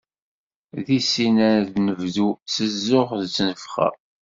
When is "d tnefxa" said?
3.19-3.87